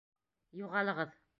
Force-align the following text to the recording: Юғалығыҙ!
Юғалығыҙ! 0.61 1.17